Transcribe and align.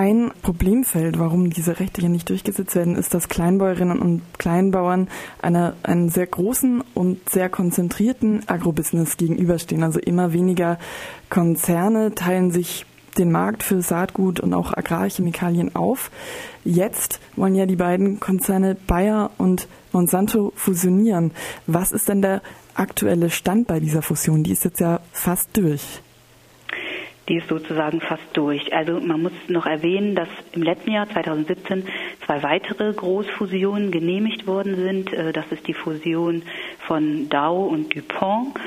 Ein 0.00 0.30
Problemfeld, 0.40 1.18
warum 1.18 1.50
diese 1.50 1.78
Rechte 1.78 2.00
hier 2.00 2.08
nicht 2.08 2.30
durchgesetzt 2.30 2.74
werden, 2.74 2.96
ist, 2.96 3.12
dass 3.12 3.28
Kleinbäuerinnen 3.28 3.98
und 3.98 4.22
Kleinbauern 4.38 5.08
einer, 5.42 5.74
einen 5.82 6.08
sehr 6.08 6.26
großen 6.26 6.82
und 6.94 7.28
sehr 7.28 7.50
konzentrierten 7.50 8.48
Agrobusiness 8.48 9.18
gegenüberstehen. 9.18 9.82
Also 9.82 9.98
immer 9.98 10.32
weniger 10.32 10.78
Konzerne 11.28 12.14
teilen 12.14 12.50
sich 12.50 12.86
den 13.18 13.30
Markt 13.30 13.62
für 13.62 13.82
Saatgut 13.82 14.40
und 14.40 14.54
auch 14.54 14.72
Agrarchemikalien 14.74 15.76
auf. 15.76 16.10
Jetzt 16.64 17.20
wollen 17.36 17.54
ja 17.54 17.66
die 17.66 17.76
beiden 17.76 18.20
Konzerne 18.20 18.76
Bayer 18.86 19.30
und 19.36 19.68
Monsanto 19.92 20.54
fusionieren. 20.56 21.32
Was 21.66 21.92
ist 21.92 22.08
denn 22.08 22.22
der 22.22 22.40
aktuelle 22.72 23.28
Stand 23.28 23.66
bei 23.66 23.80
dieser 23.80 24.00
Fusion? 24.00 24.44
Die 24.44 24.52
ist 24.52 24.64
jetzt 24.64 24.80
ja 24.80 25.00
fast 25.12 25.54
durch 25.58 26.00
die 27.30 27.36
ist 27.36 27.48
sozusagen 27.48 28.00
fast 28.00 28.24
durch. 28.32 28.74
Also 28.74 28.98
man 29.00 29.22
muss 29.22 29.32
noch 29.46 29.64
erwähnen, 29.64 30.16
dass 30.16 30.28
im 30.52 30.62
letzten 30.64 30.90
Jahr 30.90 31.08
2017 31.08 31.84
zwei 32.26 32.42
weitere 32.42 32.92
Großfusionen 32.92 33.92
genehmigt 33.92 34.48
worden 34.48 34.74
sind. 34.74 35.12
Äh, 35.12 35.32
das 35.32 35.46
ist 35.50 35.66
die 35.68 35.74
Fusion 35.74 36.42
von 36.88 37.28
Dow 37.28 37.68
und 37.68 37.94
DuPont 37.94 38.58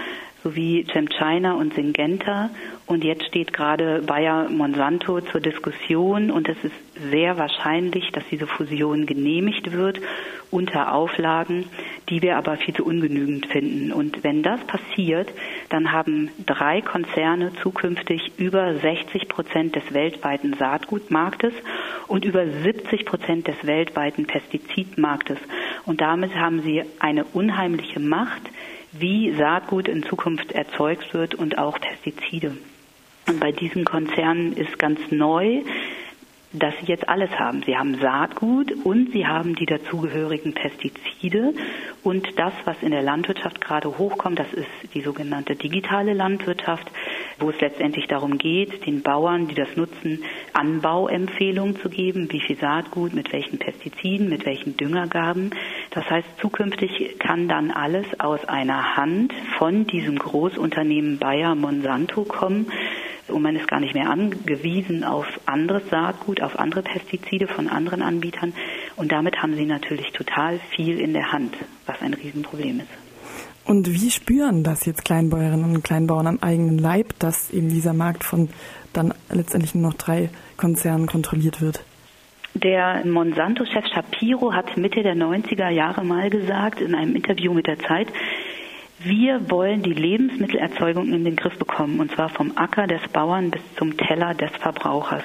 sowie 0.44 0.86
ChemChina 0.86 1.54
und 1.54 1.74
Syngenta. 1.74 2.50
Und 2.86 3.04
jetzt 3.04 3.26
steht 3.26 3.54
gerade 3.54 4.02
Bayer 4.06 4.50
Monsanto 4.50 5.22
zur 5.22 5.40
Diskussion 5.42 6.30
und 6.30 6.50
es 6.50 6.58
ist 6.64 7.12
sehr 7.12 7.38
wahrscheinlich, 7.38 8.12
dass 8.12 8.24
diese 8.30 8.46
Fusion 8.46 9.06
genehmigt 9.06 9.72
wird 9.72 10.00
unter 10.52 10.94
Auflagen, 10.94 11.66
die 12.10 12.22
wir 12.22 12.38
aber 12.38 12.58
viel 12.58 12.76
zu 12.76 12.86
ungenügend 12.86 13.48
finden. 13.48 13.92
Und 13.92 14.24
wenn 14.24 14.44
das 14.44 14.60
passiert, 14.66 15.32
dann 15.70 15.92
haben 15.92 16.30
drei 16.46 16.82
Konzerne 16.82 17.52
zukünftig 17.64 18.34
über 18.38 18.76
60 18.76 19.28
Prozent 19.30 19.76
des 19.76 19.94
weltweiten 19.94 20.54
Saatgutmarktes 20.54 21.54
und 22.08 22.26
über 22.26 22.46
70 22.46 23.05
Prozent 23.05 23.48
des 23.48 23.66
weltweiten 23.66 24.26
Pestizidmarktes. 24.28 25.40
Und 25.85 26.02
damit 26.02 26.35
haben 26.35 26.62
sie 26.62 26.84
eine 27.00 27.24
unheimliche 27.24 28.00
Macht, 28.00 28.44
wie 28.94 29.34
Saatgut 29.36 29.88
in 29.88 30.04
Zukunft 30.04 30.52
erzeugt 30.52 31.13
wird 31.13 31.36
und 31.36 31.58
auch 31.58 31.80
Pestizide. 31.80 32.55
Und 33.27 33.40
bei 33.40 33.52
diesen 33.52 33.85
Konzernen 33.85 34.54
ist 34.54 34.77
ganz 34.77 35.00
neu, 35.10 35.63
dass 36.54 36.74
sie 36.80 36.85
jetzt 36.85 37.10
alles 37.10 37.32
haben. 37.32 37.63
Sie 37.66 37.76
haben 37.76 37.96
Saatgut 38.00 38.72
und 38.84 39.12
sie 39.12 39.26
haben 39.26 39.55
die 39.55 39.66
dazugehörigen 39.66 40.54
Pestizide 40.54 41.54
und 42.04 42.38
das, 42.38 42.54
was 42.66 42.77
in 42.82 42.91
der 42.91 43.02
Landwirtschaft 43.02 43.60
gerade 43.60 43.98
hochkommt, 43.98 44.38
das 44.38 44.54
ist 44.54 44.68
die 44.94 45.02
sogenannte 45.02 45.55
digitale 45.55 46.13
Landwirtschaft, 46.13 46.91
wo 47.40 47.50
es 47.50 47.60
letztendlich 47.60 48.07
darum 48.07 48.38
geht, 48.38 48.85
den 48.85 49.02
Bauern, 49.02 49.48
die 49.48 49.55
das 49.55 49.76
nutzen, 49.76 50.24
Anbauempfehlungen 50.54 51.78
zu 51.78 51.90
geben, 51.90 52.32
wie 52.32 52.41
viel 52.41 52.57
Saatgut, 52.57 53.13
mit 53.13 53.34
welchen 53.34 53.57
Pestiziden, 53.57 54.30
mit 54.30 54.46
welchen 54.46 54.78
Düngergaben. 54.78 55.52
Das 55.94 56.10
heißt, 56.10 56.27
zukünftig 56.41 57.20
kann 57.20 57.48
dann 57.48 57.70
alles 57.70 58.05
aus 58.20 58.44
einer 58.46 58.98
Hand 58.98 59.32
von 59.60 59.86
diesem 59.86 60.18
Großunternehmen 60.18 61.20
Bayer 61.20 61.54
Monsanto 61.54 62.24
kommen 62.24 62.68
und 63.27 63.41
man 63.41 63.55
ist 63.55 63.68
gar 63.68 63.80
nicht 63.80 63.94
mehr 63.94 64.09
angewiesen 64.09 65.03
auf 65.03 65.25
anderes 65.46 65.90
Saatgut, 65.90 66.41
auf 66.41 66.59
andere 66.59 66.81
Pestizide 66.81 67.47
von 67.47 67.68
anderen 67.68 68.02
Anbietern. 68.02 68.53
Und 68.96 69.12
damit 69.12 69.41
haben 69.41 69.56
sie 69.56 69.66
natürlich 69.66 70.12
total 70.12 70.59
viel 70.75 71.00
in 71.00 71.13
der 71.13 71.31
Hand, 71.31 71.56
was 71.85 72.02
ein 72.02 72.13
Riesenproblem 72.13 72.80
ist. 72.80 72.90
Und 73.66 73.90
wie 73.90 74.12
spüren 74.12 74.63
das 74.63 74.85
jetzt 74.85 75.06
Kleinbäuerinnen 75.06 75.75
und 75.75 75.84
Kleinbauern 75.84 76.28
am 76.28 76.40
eigenen 76.41 76.78
Leib, 76.78 77.18
dass 77.19 77.50
eben 77.52 77.69
dieser 77.69 77.94
Markt 77.94 78.25
von 78.25 78.50
dann 78.91 79.13
letztendlich 79.31 79.74
nur 79.74 79.90
noch 79.90 79.97
drei 79.97 80.30
Konzernen 80.57 81.07
kontrolliert 81.07 81.62
wird? 81.62 81.84
Der 82.56 83.03
Monsanto-Chef 83.06 83.88
Shapiro 83.88 84.53
hat 84.53 84.78
Mitte 84.78 85.01
der 85.01 85.16
90er 85.16 85.69
Jahre 85.69 86.06
mal 86.06 86.29
gesagt 86.29 86.81
in 86.81 86.94
einem 86.94 87.16
Interview 87.16 87.51
mit 87.53 87.66
der 87.66 87.79
Zeit, 87.79 88.07
wir 89.00 89.50
wollen 89.50 89.81
die 89.81 89.94
Lebensmittelerzeugung 89.94 91.11
in 91.11 91.25
den 91.25 91.35
Griff 91.35 91.57
bekommen, 91.57 92.00
und 92.00 92.11
zwar 92.11 92.29
vom 92.29 92.53
Acker 92.55 92.88
des 92.88 93.01
Bauern 93.11 93.51
bis 93.51 93.61
zum 93.75 93.97
Teller 93.97 94.33
des 94.33 94.51
Verbrauchers. 94.51 95.23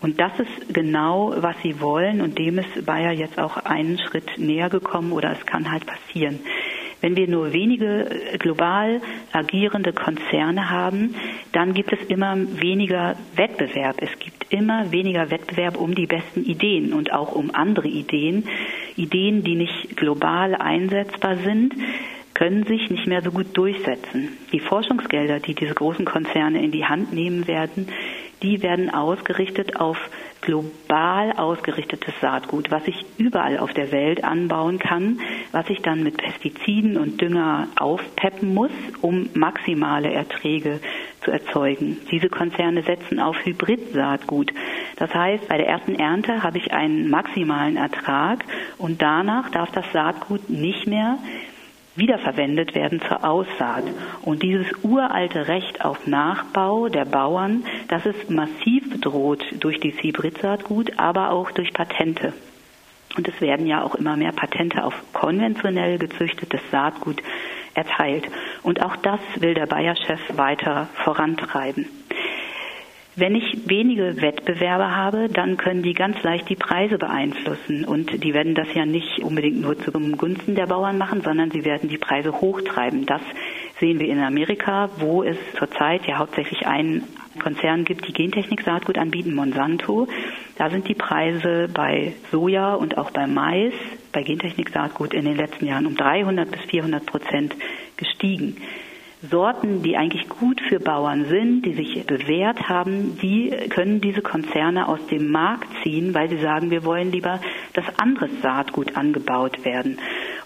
Und 0.00 0.18
das 0.18 0.32
ist 0.40 0.74
genau, 0.74 1.32
was 1.36 1.54
sie 1.62 1.80
wollen, 1.80 2.20
und 2.20 2.38
dem 2.38 2.58
ist 2.58 2.84
Bayer 2.84 3.12
jetzt 3.12 3.38
auch 3.38 3.58
einen 3.58 3.98
Schritt 3.98 4.38
näher 4.38 4.70
gekommen, 4.70 5.12
oder 5.12 5.30
es 5.30 5.46
kann 5.46 5.70
halt 5.70 5.86
passieren. 5.86 6.40
Wenn 7.02 7.16
wir 7.16 7.28
nur 7.28 7.52
wenige 7.52 8.08
global 8.38 9.00
agierende 9.32 9.92
Konzerne 9.92 10.70
haben, 10.70 11.16
dann 11.50 11.74
gibt 11.74 11.92
es 11.92 11.98
immer 12.08 12.36
weniger 12.36 13.16
Wettbewerb. 13.34 13.96
Es 13.98 14.18
gibt 14.20 14.52
immer 14.52 14.92
weniger 14.92 15.30
Wettbewerb 15.30 15.76
um 15.76 15.94
die 15.94 16.06
besten 16.06 16.44
Ideen 16.44 16.92
und 16.92 17.12
auch 17.12 17.32
um 17.32 17.50
andere 17.54 17.88
Ideen. 17.88 18.44
Ideen, 18.96 19.42
die 19.42 19.56
nicht 19.56 19.96
global 19.96 20.54
einsetzbar 20.54 21.36
sind, 21.38 21.74
können 22.34 22.64
sich 22.64 22.88
nicht 22.88 23.06
mehr 23.08 23.20
so 23.20 23.32
gut 23.32 23.56
durchsetzen. 23.56 24.38
Die 24.52 24.60
Forschungsgelder, 24.60 25.40
die 25.40 25.54
diese 25.54 25.74
großen 25.74 26.04
Konzerne 26.04 26.62
in 26.62 26.70
die 26.70 26.84
Hand 26.84 27.12
nehmen 27.12 27.48
werden, 27.48 27.88
die 28.42 28.62
werden 28.62 28.90
ausgerichtet 28.90 29.76
auf 29.76 29.98
global 30.42 31.32
ausgerichtetes 31.32 32.12
Saatgut, 32.20 32.70
was 32.70 32.86
ich 32.86 33.06
überall 33.16 33.58
auf 33.58 33.72
der 33.72 33.90
Welt 33.92 34.22
anbauen 34.22 34.78
kann, 34.78 35.20
was 35.52 35.70
ich 35.70 35.80
dann 35.80 36.02
mit 36.02 36.18
Pestiziden 36.18 36.98
und 36.98 37.20
Dünger 37.20 37.68
aufpeppen 37.76 38.52
muss, 38.52 38.72
um 39.00 39.30
maximale 39.34 40.12
Erträge 40.12 40.80
zu 41.22 41.30
erzeugen. 41.30 41.98
Diese 42.10 42.28
Konzerne 42.28 42.82
setzen 42.82 43.20
auf 43.20 43.36
Hybrid-Saatgut. 43.44 44.52
Das 44.96 45.14
heißt, 45.14 45.48
bei 45.48 45.56
der 45.56 45.68
ersten 45.68 45.94
Ernte 45.94 46.42
habe 46.42 46.58
ich 46.58 46.72
einen 46.72 47.08
maximalen 47.08 47.76
Ertrag 47.76 48.44
und 48.78 49.00
danach 49.00 49.50
darf 49.50 49.70
das 49.70 49.90
Saatgut 49.92 50.50
nicht 50.50 50.86
mehr 50.86 51.18
wiederverwendet 51.96 52.74
werden 52.74 53.00
zur 53.06 53.24
Aussaat. 53.24 53.84
Und 54.22 54.42
dieses 54.42 54.66
uralte 54.82 55.48
Recht 55.48 55.84
auf 55.84 56.06
Nachbau 56.06 56.88
der 56.88 57.04
Bauern, 57.04 57.64
das 57.88 58.06
ist 58.06 58.30
massiv 58.30 58.90
bedroht 58.90 59.44
durch 59.60 59.80
die 59.80 59.92
Hybridsaatgut, 59.92 60.98
aber 60.98 61.30
auch 61.30 61.50
durch 61.50 61.72
Patente. 61.72 62.32
Und 63.16 63.28
es 63.28 63.40
werden 63.40 63.66
ja 63.66 63.82
auch 63.82 63.94
immer 63.94 64.16
mehr 64.16 64.32
Patente 64.32 64.84
auf 64.84 64.94
konventionell 65.12 65.98
gezüchtetes 65.98 66.60
Saatgut 66.70 67.22
erteilt. 67.74 68.26
Und 68.62 68.82
auch 68.82 68.96
das 68.96 69.20
will 69.36 69.54
der 69.54 69.66
Bayer-Chef 69.66 70.36
weiter 70.36 70.88
vorantreiben. 71.04 71.86
Wenn 73.14 73.34
ich 73.34 73.68
wenige 73.68 74.22
Wettbewerber 74.22 74.96
habe, 74.96 75.28
dann 75.28 75.58
können 75.58 75.82
die 75.82 75.92
ganz 75.92 76.22
leicht 76.22 76.48
die 76.48 76.56
Preise 76.56 76.96
beeinflussen. 76.96 77.84
Und 77.84 78.24
die 78.24 78.32
werden 78.32 78.54
das 78.54 78.72
ja 78.74 78.86
nicht 78.86 79.18
unbedingt 79.18 79.60
nur 79.60 79.78
zum 79.78 80.16
Gunsten 80.16 80.54
der 80.54 80.66
Bauern 80.66 80.96
machen, 80.96 81.20
sondern 81.20 81.50
sie 81.50 81.66
werden 81.66 81.90
die 81.90 81.98
Preise 81.98 82.32
hochtreiben. 82.32 83.04
Das 83.04 83.20
sehen 83.80 84.00
wir 84.00 84.08
in 84.08 84.18
Amerika, 84.18 84.88
wo 84.96 85.22
es 85.22 85.36
zurzeit 85.58 86.06
ja 86.06 86.16
hauptsächlich 86.16 86.66
einen 86.66 87.02
Konzern 87.38 87.84
gibt, 87.84 88.08
die 88.08 88.14
Gentechnik-Saatgut 88.14 88.96
anbieten, 88.96 89.34
Monsanto. 89.34 90.08
Da 90.56 90.70
sind 90.70 90.88
die 90.88 90.94
Preise 90.94 91.68
bei 91.72 92.14
Soja 92.30 92.74
und 92.74 92.96
auch 92.96 93.10
bei 93.10 93.26
Mais, 93.26 93.74
bei 94.12 94.22
Gentechnik-Saatgut 94.22 95.12
in 95.12 95.26
den 95.26 95.36
letzten 95.36 95.66
Jahren 95.66 95.86
um 95.86 95.96
300 95.96 96.50
bis 96.50 96.62
400 96.62 97.04
Prozent 97.04 97.56
gestiegen. 97.98 98.56
Sorten, 99.30 99.82
die 99.82 99.96
eigentlich 99.96 100.28
gut 100.28 100.60
für 100.68 100.80
Bauern 100.80 101.26
sind, 101.26 101.62
die 101.62 101.74
sich 101.74 102.04
bewährt 102.06 102.68
haben, 102.68 103.18
die 103.22 103.50
können 103.68 104.00
diese 104.00 104.20
Konzerne 104.20 104.88
aus 104.88 105.06
dem 105.06 105.30
Markt 105.30 105.68
ziehen, 105.82 106.12
weil 106.12 106.28
sie 106.28 106.40
sagen, 106.40 106.70
wir 106.70 106.84
wollen 106.84 107.12
lieber, 107.12 107.40
dass 107.72 107.84
anderes 107.98 108.30
Saatgut 108.42 108.96
angebaut 108.96 109.64
werden. 109.64 109.98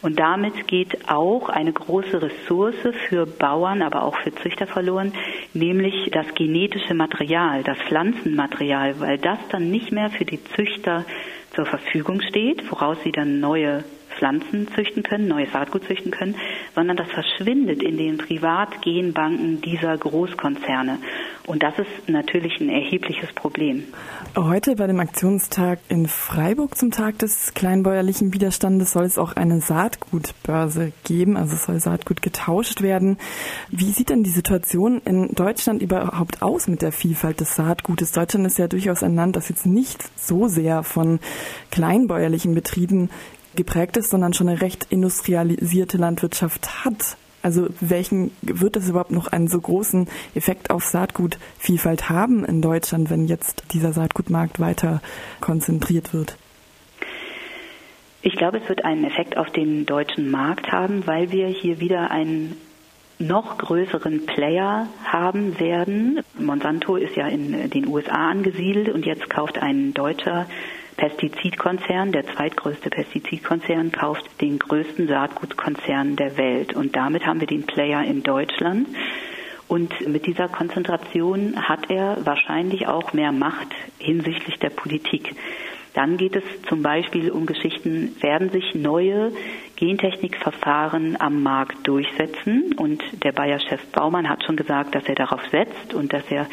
Und 0.03 0.19
damit 0.19 0.69
geht 0.69 1.09
auch 1.09 1.49
eine 1.49 1.73
große 1.73 2.21
Ressource 2.21 2.75
für 3.09 3.25
Bauern, 3.25 3.81
aber 3.81 4.03
auch 4.03 4.17
für 4.19 4.35
Züchter 4.35 4.67
verloren, 4.67 5.13
nämlich 5.55 6.11
das 6.13 6.35
genetische 6.35 6.95
Material, 6.95 7.63
das 7.63 7.79
Pflanzenmaterial, 7.89 9.01
weil 9.01 9.17
das 9.17 9.39
dann 9.51 9.71
nicht 9.71 9.91
mehr 9.91 10.11
für 10.11 10.27
die 10.27 10.43
Züchter 10.55 11.07
zur 11.55 11.65
Verfügung 11.65 12.21
steht, 12.21 12.71
woraus 12.71 12.99
sie 13.03 13.13
dann 13.13 13.41
neue 13.41 13.85
Pflanzen 14.17 14.69
züchten 14.75 15.03
können, 15.03 15.29
neues 15.29 15.53
Saatgut 15.53 15.85
züchten 15.85 16.11
können, 16.11 16.37
sondern 16.75 16.97
das 16.97 17.09
verschwindet 17.11 17.83
in 17.83 17.97
den 17.97 18.19
Privatgenbanken 18.19 19.61
dieser 19.61 19.97
Großkonzerne. 19.97 20.99
Und 21.47 21.63
das 21.63 21.79
ist 21.79 22.09
natürlich 22.09 22.61
ein 22.61 22.69
erhebliches 22.69 23.33
Problem. 23.33 23.85
Heute 24.37 24.75
bei 24.75 24.89
dem 24.89 24.99
Aktionstag 24.99 25.79
in 25.89 26.09
Freiburg 26.09 26.77
zum 26.77 26.91
Tag 26.91 27.19
des 27.19 27.55
kleinbäuerlichen 27.55 28.35
Widerstandes 28.35 28.93
soll 28.93 29.05
es 29.05 29.17
auch 29.17 29.35
eine 29.35 29.61
Saatgutbörse 29.61 30.93
geben, 31.05 31.37
also 31.37 31.55
soll 31.57 31.79
Saatgut 31.79 32.21
getauscht 32.21 32.83
werden. 32.83 33.19
Wie 33.71 33.93
sieht 33.93 34.11
denn 34.11 34.25
die 34.25 34.31
Situation 34.31 35.01
in 35.05 35.29
Deutschland 35.35 35.83
überhaupt 35.83 36.43
aus 36.43 36.67
mit 36.67 36.83
der 36.83 36.91
Vielfalt 36.91 37.41
des 37.41 37.55
Saatgutes? 37.55 38.11
Deutschland 38.11 38.47
ist 38.47 38.59
ja 38.59 38.67
durchaus 38.67 39.05
ein 39.05 39.15
Land, 39.15 39.37
das 39.37 39.49
jetzt 39.49 39.67
nicht 39.67 40.03
so 40.19 40.49
sehr 40.49 40.83
von 40.83 41.21
kleinbäuerlichen 41.71 42.55
Betrieben 42.55 43.11
geprägt 43.57 43.97
ist, 43.97 44.11
sondern 44.11 44.33
schon 44.33 44.49
eine 44.49 44.61
recht 44.61 44.87
industrialisierte 44.91 45.97
Landwirtschaft 45.97 46.85
hat. 46.85 47.17
Also 47.43 47.69
welchen 47.81 48.33
wird 48.43 48.77
es 48.77 48.89
überhaupt 48.89 49.13
noch 49.13 49.29
einen 49.29 49.47
so 49.47 49.61
großen 49.61 50.09
Effekt 50.35 50.71
auf 50.71 50.85
Saatgutvielfalt 50.85 52.09
haben 52.09 52.45
in 52.45 52.61
Deutschland, 52.61 53.09
wenn 53.09 53.27
jetzt 53.27 53.65
dieser 53.73 53.93
Saatgutmarkt 53.93 54.59
weiter 54.59 55.01
konzentriert 55.41 56.13
wird? 56.13 56.37
Ich 58.23 58.35
glaube, 58.35 58.59
es 58.59 58.69
wird 58.69 58.85
einen 58.85 59.05
Effekt 59.05 59.37
auf 59.37 59.51
den 59.51 59.87
deutschen 59.87 60.29
Markt 60.29 60.73
haben, 60.73 61.07
weil 61.07 61.31
wir 61.31 61.47
hier 61.47 61.79
wieder 61.79 62.11
einen 62.11 62.57
noch 63.21 63.59
größeren 63.59 64.27
Player 64.27 64.89
haben 65.05 65.61
werden. 65.61 66.21
Monsanto 66.39 66.97
ist 66.97 67.15
ja 67.15 67.29
in 67.29 67.71
den 67.71 67.87
USA 67.87 68.29
angesiedelt 68.31 68.89
und 68.89 69.07
jetzt 69.07 69.31
kauft 69.31 69.59
ein 69.59 69.95
deutscher 69.95 70.47
Pestizidkonzern, 70.97 72.13
der 72.13 72.27
zweitgrößte 72.27 72.91
Pestizidkonzern, 72.91 73.93
kauft 73.93 74.25
den 74.41 74.59
größten 74.59 75.09
Saatgutkonzern 75.09 76.17
der 76.17 76.37
Welt. 76.39 76.75
Und 76.75 76.97
damit 76.97 77.27
haben 77.27 77.41
wir 77.41 77.47
den 77.47 77.67
Player 77.67 78.03
in 78.03 78.23
Deutschland. 78.23 78.89
Und 79.69 80.07
mit 80.07 80.27
dieser 80.27 80.49
Konzentration 80.49 81.69
hat 81.69 81.91
er 81.91 82.25
wahrscheinlich 82.25 82.87
auch 82.87 83.13
mehr 83.13 83.33
Macht 83.33 83.69
hinsichtlich 83.99 84.59
der 84.59 84.71
Politik. 84.71 85.35
Dann 85.93 86.19
geht 86.19 86.37
es 86.37 86.45
zum 86.69 86.83
Beispiel 86.83 87.31
um 87.31 87.47
Geschichten, 87.47 88.15
werden 88.21 88.51
sich 88.51 88.75
neue 88.75 89.33
Gentechnikverfahren 89.77 91.19
am 91.19 91.43
Markt 91.43 91.89
durchsetzen? 91.89 92.75
Und 92.77 93.03
der 93.25 93.33
Bayer-Chef 93.33 93.85
Baumann 93.93 94.29
hat 94.29 94.45
schon 94.45 94.57
gesagt, 94.57 94.95
dass 94.95 95.09
er 95.09 95.15
darauf 95.15 95.41
setzt 95.51 95.95
und 95.95 96.13
dass 96.13 96.31
er 96.31 96.47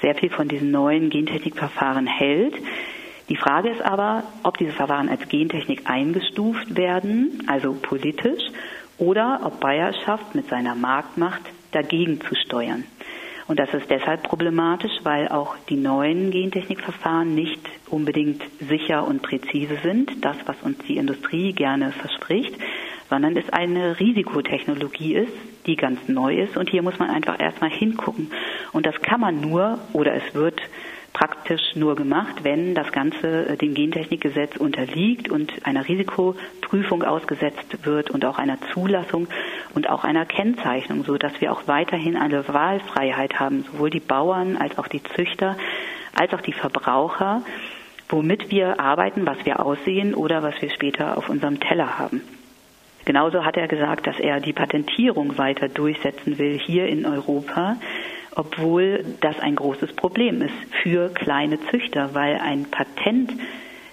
sehr 0.00 0.14
viel 0.14 0.30
von 0.30 0.48
diesen 0.48 0.70
neuen 0.70 1.10
Gentechnikverfahren 1.10 2.06
hält. 2.06 2.54
Die 3.28 3.36
Frage 3.36 3.68
ist 3.68 3.82
aber, 3.82 4.22
ob 4.42 4.56
diese 4.56 4.72
Verfahren 4.72 5.08
als 5.08 5.28
Gentechnik 5.28 5.82
eingestuft 5.84 6.76
werden, 6.76 7.44
also 7.46 7.74
politisch, 7.74 8.42
oder 8.96 9.40
ob 9.44 9.60
Bayer 9.60 9.92
schafft, 10.04 10.34
mit 10.34 10.48
seiner 10.48 10.74
Marktmacht 10.74 11.42
dagegen 11.72 12.20
zu 12.20 12.34
steuern. 12.34 12.84
Und 13.46 13.58
das 13.58 13.72
ist 13.72 13.88
deshalb 13.90 14.24
problematisch, 14.24 14.92
weil 15.04 15.28
auch 15.28 15.56
die 15.70 15.76
neuen 15.76 16.30
Gentechnikverfahren 16.30 17.34
nicht 17.34 17.60
unbedingt 17.88 18.42
sicher 18.60 19.06
und 19.06 19.22
präzise 19.22 19.78
sind, 19.82 20.22
das, 20.22 20.36
was 20.44 20.56
uns 20.62 20.78
die 20.86 20.98
Industrie 20.98 21.52
gerne 21.52 21.92
verspricht, 21.92 22.54
sondern 23.08 23.36
es 23.36 23.48
eine 23.50 23.98
Risikotechnologie 23.98 25.14
ist, 25.14 25.32
die 25.66 25.76
ganz 25.76 26.08
neu 26.08 26.36
ist. 26.42 26.58
Und 26.58 26.68
hier 26.68 26.82
muss 26.82 26.98
man 26.98 27.08
einfach 27.08 27.40
erstmal 27.40 27.70
hingucken. 27.70 28.30
Und 28.72 28.84
das 28.84 29.00
kann 29.00 29.20
man 29.20 29.40
nur, 29.40 29.78
oder 29.94 30.14
es 30.14 30.34
wird 30.34 30.60
praktisch 31.18 31.74
nur 31.74 31.96
gemacht, 31.96 32.44
wenn 32.44 32.74
das 32.74 32.92
Ganze 32.92 33.48
äh, 33.48 33.56
dem 33.56 33.74
Gentechnikgesetz 33.74 34.56
unterliegt 34.56 35.28
und 35.28 35.66
einer 35.66 35.88
Risikoprüfung 35.88 37.02
ausgesetzt 37.02 37.84
wird 37.84 38.10
und 38.10 38.24
auch 38.24 38.38
einer 38.38 38.58
Zulassung 38.72 39.26
und 39.74 39.90
auch 39.90 40.04
einer 40.04 40.26
Kennzeichnung, 40.26 41.02
so 41.04 41.18
dass 41.18 41.40
wir 41.40 41.50
auch 41.50 41.62
weiterhin 41.66 42.16
eine 42.16 42.46
Wahlfreiheit 42.46 43.40
haben, 43.40 43.64
sowohl 43.64 43.90
die 43.90 44.00
Bauern 44.00 44.56
als 44.56 44.78
auch 44.78 44.86
die 44.86 45.02
Züchter 45.02 45.56
als 46.14 46.32
auch 46.34 46.40
die 46.40 46.52
Verbraucher, 46.52 47.42
womit 48.08 48.50
wir 48.50 48.80
arbeiten, 48.80 49.26
was 49.26 49.44
wir 49.44 49.64
aussehen 49.64 50.14
oder 50.14 50.42
was 50.42 50.60
wir 50.60 50.70
später 50.70 51.16
auf 51.16 51.28
unserem 51.28 51.60
Teller 51.60 51.98
haben. 51.98 52.22
Genauso 53.08 53.42
hat 53.42 53.56
er 53.56 53.68
gesagt, 53.68 54.06
dass 54.06 54.20
er 54.20 54.38
die 54.38 54.52
Patentierung 54.52 55.38
weiter 55.38 55.70
durchsetzen 55.70 56.38
will 56.38 56.58
hier 56.58 56.86
in 56.88 57.06
Europa, 57.06 57.76
obwohl 58.36 59.02
das 59.22 59.40
ein 59.40 59.56
großes 59.56 59.94
Problem 59.94 60.42
ist 60.42 60.52
für 60.82 61.08
kleine 61.14 61.58
Züchter, 61.70 62.10
weil 62.12 62.36
ein 62.38 62.66
Patent 62.70 63.32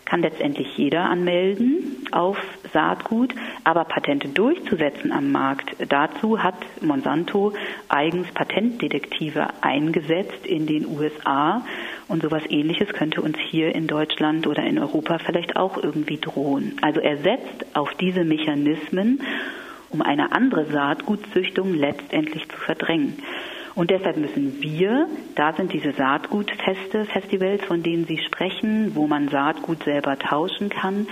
kann 0.06 0.22
letztendlich 0.22 0.78
jeder 0.78 1.06
anmelden 1.06 2.06
auf 2.12 2.38
Saatgut, 2.72 3.34
aber 3.64 3.86
Patente 3.86 4.30
durchzusetzen 4.30 5.12
am 5.12 5.32
Markt, 5.32 5.76
dazu 5.90 6.42
hat 6.42 6.56
Monsanto 6.82 7.54
eigens 7.90 8.32
Patentdetektive 8.32 9.48
eingesetzt 9.62 10.46
in 10.46 10.68
den 10.68 10.86
USA 10.88 11.66
und 12.08 12.22
sowas 12.22 12.44
ähnliches 12.50 12.90
könnte 12.90 13.22
uns 13.22 13.38
hier 13.40 13.74
in 13.74 13.88
Deutschland 13.88 14.48
oder 14.48 14.64
in 14.64 14.80
Europa 14.80 15.18
vielleicht 15.18 15.56
auch 15.56 15.82
irgendwie 15.82 16.18
drohen. 16.18 16.78
Also 16.82 17.00
er 17.00 17.18
setzt 17.18 17.76
auf 17.76 17.94
diese 17.96 18.24
Mechanismen, 18.24 19.22
um 19.90 20.02
eine 20.02 20.32
andere 20.32 20.66
Saatgutzüchtung 20.66 21.74
letztendlich 21.74 22.48
zu 22.50 22.58
verdrängen. 22.58 23.18
Und 23.76 23.92
deshalb 23.92 24.16
müssen 24.16 24.62
wir, 24.62 25.08
da 25.36 25.52
sind 25.52 25.74
diese 25.74 25.92
Saatgutfeste, 25.92 27.06
Festivals, 27.06 27.64
von 27.66 27.84
denen 27.84 28.06
Sie 28.06 28.18
sprechen, 28.18 28.96
wo 28.96 29.06
man 29.06 29.28
Saatgut 29.28 29.84
selber 29.84 30.18
tauschen 30.18 30.70
kann, 30.70 31.08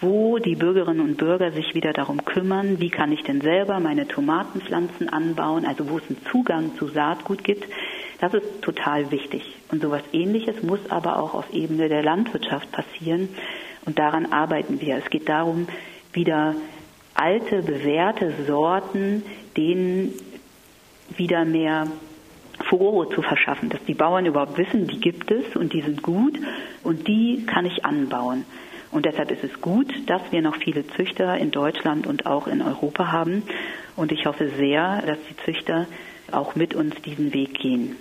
wo 0.00 0.38
die 0.38 0.54
Bürgerinnen 0.54 1.00
und 1.00 1.16
Bürger 1.16 1.50
sich 1.50 1.74
wieder 1.74 1.92
darum 1.92 2.24
kümmern, 2.24 2.80
wie 2.80 2.90
kann 2.90 3.10
ich 3.10 3.22
denn 3.24 3.40
selber 3.40 3.80
meine 3.80 4.06
Tomatenpflanzen 4.06 5.08
anbauen, 5.08 5.66
also 5.66 5.90
wo 5.90 5.98
es 5.98 6.04
einen 6.08 6.24
Zugang 6.30 6.76
zu 6.76 6.86
Saatgut 6.86 7.42
gibt. 7.42 7.66
Das 8.20 8.32
ist 8.34 8.62
total 8.62 9.10
wichtig. 9.10 9.42
Und 9.72 9.82
sowas 9.82 10.02
ähnliches 10.12 10.62
muss 10.62 10.80
aber 10.90 11.18
auch 11.18 11.34
auf 11.34 11.52
Ebene 11.52 11.88
der 11.88 12.04
Landwirtschaft 12.04 12.70
passieren. 12.70 13.30
Und 13.84 13.98
daran 13.98 14.32
arbeiten 14.32 14.80
wir. 14.80 14.96
Es 14.96 15.10
geht 15.10 15.28
darum, 15.28 15.66
wieder 16.12 16.54
alte, 17.14 17.62
bewährte 17.62 18.32
Sorten, 18.46 19.22
denen 19.56 20.12
wieder 21.16 21.44
mehr 21.44 21.86
Furore 22.68 23.08
zu 23.14 23.22
verschaffen, 23.22 23.68
dass 23.68 23.84
die 23.84 23.94
Bauern 23.94 24.26
überhaupt 24.26 24.58
wissen, 24.58 24.86
die 24.86 25.00
gibt 25.00 25.30
es 25.30 25.56
und 25.56 25.72
die 25.72 25.82
sind 25.82 26.02
gut 26.02 26.38
und 26.82 27.06
die 27.06 27.44
kann 27.46 27.66
ich 27.66 27.84
anbauen. 27.84 28.44
Und 28.90 29.04
deshalb 29.04 29.30
ist 29.30 29.44
es 29.44 29.60
gut, 29.60 29.92
dass 30.06 30.22
wir 30.30 30.42
noch 30.42 30.56
viele 30.56 30.86
Züchter 30.86 31.36
in 31.36 31.50
Deutschland 31.50 32.06
und 32.06 32.26
auch 32.26 32.46
in 32.46 32.62
Europa 32.62 33.12
haben. 33.12 33.42
Und 33.96 34.12
ich 34.12 34.26
hoffe 34.26 34.48
sehr, 34.56 35.02
dass 35.02 35.18
die 35.28 35.36
Züchter 35.44 35.86
auch 36.32 36.54
mit 36.54 36.74
uns 36.74 36.94
diesen 37.02 37.34
Weg 37.34 37.58
gehen. 37.58 37.96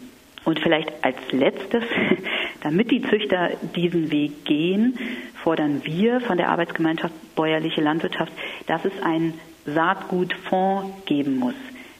Und 0.45 0.59
vielleicht 0.59 1.03
als 1.03 1.17
letztes, 1.31 1.83
damit 2.61 2.91
die 2.91 3.01
Züchter 3.01 3.51
diesen 3.75 4.11
Weg 4.11 4.45
gehen, 4.45 4.97
fordern 5.43 5.81
wir 5.83 6.21
von 6.21 6.37
der 6.37 6.49
Arbeitsgemeinschaft 6.49 7.13
Bäuerliche 7.35 7.81
Landwirtschaft, 7.81 8.31
dass 8.67 8.85
es 8.85 8.93
einen 9.01 9.33
Saatgutfonds 9.65 11.05
geben 11.05 11.37
muss. 11.39 11.55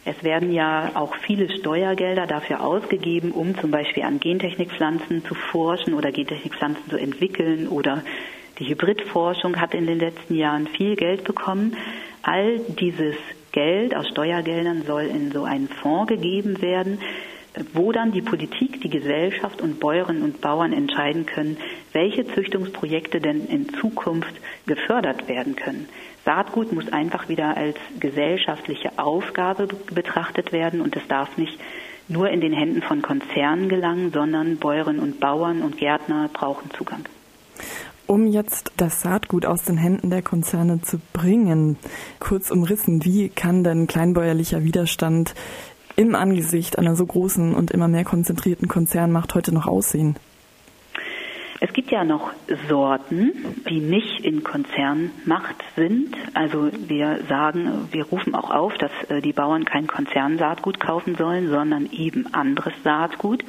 Es 0.08 0.24
werden 0.24 0.52
ja 0.52 0.92
auch 0.94 1.16
viele 1.16 1.50
Steuergelder 1.50 2.28
dafür 2.28 2.64
ausgegeben, 2.64 3.32
um 3.32 3.58
zum 3.58 3.72
Beispiel 3.72 4.04
an 4.04 4.20
Gentechnikpflanzen 4.20 5.26
zu 5.26 5.34
forschen 5.34 5.96
oder 5.96 6.12
Gentechnikpflanzen 6.12 6.88
zu 6.90 6.98
entwickeln 6.98 7.68
oder 7.68 8.04
die 8.60 8.70
Hybridforschung 8.70 9.60
hat 9.60 9.74
in 9.74 9.88
den 9.88 10.00
letzten 10.00 10.36
Jahren 10.36 10.68
viel 10.68 10.96
Geld 10.96 11.24
bekommen. 11.24 11.76
All 12.22 12.60
dieses 12.60 13.16
Geld 13.52 13.96
aus 13.96 14.08
Steuergeldern 14.10 14.84
soll 14.84 15.04
in 15.04 15.32
so 15.32 15.44
einen 15.44 15.70
Fonds 15.70 16.08
gegeben 16.08 16.62
werden, 16.62 17.00
wo 17.74 17.92
dann 17.92 18.12
die 18.12 18.22
Politik, 18.22 18.82
die 18.82 18.90
Gesellschaft 18.90 19.62
und 19.62 19.80
Bäuerinnen 19.80 20.24
und 20.24 20.42
Bauern 20.42 20.74
entscheiden 20.74 21.26
können, 21.26 21.58
welche 21.94 22.28
Züchtungsprojekte 22.28 23.20
denn 23.20 23.46
in 23.48 23.70
Zukunft 23.76 24.34
gefördert 24.66 25.28
werden 25.28 25.56
können. 25.56 25.88
Saatgut 26.26 26.72
muss 26.72 26.92
einfach 26.92 27.30
wieder 27.30 27.56
als 27.56 27.78
gesellschaftliche 28.00 28.98
Aufgabe 28.98 29.68
betrachtet 29.94 30.52
werden 30.52 30.82
und 30.82 30.96
es 30.96 31.08
darf 31.08 31.38
nicht 31.38 31.60
nur 32.08 32.30
in 32.30 32.42
den 32.42 32.54
Händen 32.54 32.82
von 32.82 33.02
Konzernen 33.02 33.70
gelangen, 33.70 34.12
sondern 34.12 34.58
Bäuerinnen 34.58 35.02
und 35.02 35.20
Bauern 35.20 35.62
und 35.62 35.78
Gärtner 35.78 36.30
brauchen 36.32 36.70
Zugang. 36.72 37.06
Um 38.08 38.28
jetzt 38.28 38.72
das 38.78 39.02
Saatgut 39.02 39.48
aus 39.48 39.64
den 39.64 39.78
Händen 39.78 40.12
der 40.12 40.22
Konzerne 40.22 40.80
zu 40.82 41.00
bringen, 41.12 41.78
kurz 42.20 42.52
umrissen, 42.52 43.04
wie 43.04 43.30
kann 43.30 43.64
denn 43.64 43.88
kleinbäuerlicher 43.88 44.64
Widerstand 44.64 45.34
im 45.96 46.16
Angesicht 46.16 46.78
einer 46.78 46.96
so 46.96 47.06
großen 47.06 47.54
und 47.54 47.72
immer 47.72 47.88
mehr 47.88 48.04
konzentrierten 48.04 48.68
Konzernmacht 48.68 49.36
heute 49.36 49.54
noch 49.54 49.68
aussehen? 49.68 50.16
Es 51.62 51.72
gibt 51.72 51.90
ja 51.90 52.04
noch 52.04 52.32
Sorten, 52.68 53.32
die 53.70 53.80
nicht 53.80 54.20
in 54.26 54.44
Konzernmacht 54.44 55.56
sind. 55.76 56.14
Also 56.34 56.70
wir 56.88 57.22
sagen, 57.30 57.88
wir 57.92 58.06
rufen 58.06 58.36
auch 58.36 58.52
auf, 58.52 58.74
dass 58.78 58.92
äh, 59.10 59.22
die 59.22 59.32
Bauern 59.32 59.64
kein 59.64 59.88
Konzernsaatgut 59.88 60.80
kaufen 60.80 61.16
sollen, 61.16 61.50
sondern 61.50 61.90
eben 61.92 62.34
anderes 62.34 62.74
Saatgut. 62.84 63.44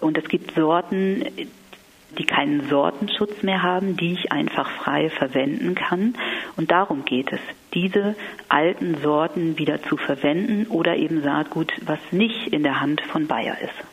Und 0.00 0.16
es 0.16 0.24
gibt 0.24 0.54
Sorten, 0.54 1.24
die 2.18 2.24
keinen 2.24 2.68
Sortenschutz 2.68 3.42
mehr 3.42 3.62
haben, 3.62 3.96
die 3.96 4.12
ich 4.12 4.32
einfach 4.32 4.70
frei 4.70 5.10
verwenden 5.10 5.74
kann. 5.74 6.14
Und 6.56 6.70
darum 6.70 7.04
geht 7.04 7.32
es, 7.32 7.40
diese 7.74 8.16
alten 8.48 8.96
Sorten 9.02 9.58
wieder 9.58 9.82
zu 9.82 9.96
verwenden 9.96 10.66
oder 10.68 10.96
eben 10.96 11.22
Saatgut, 11.22 11.72
was 11.82 12.00
nicht 12.10 12.48
in 12.48 12.62
der 12.62 12.80
Hand 12.80 13.00
von 13.00 13.26
Bayer 13.26 13.56
ist. 13.60 13.89